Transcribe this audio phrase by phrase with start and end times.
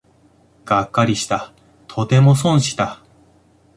[0.65, 1.53] がっかりした、
[1.87, 3.03] とても損した